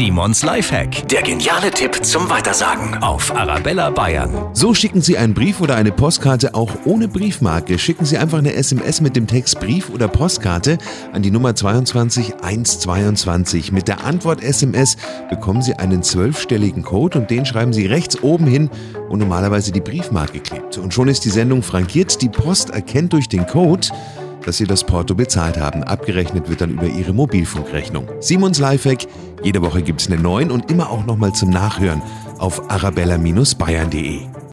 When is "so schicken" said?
4.54-5.02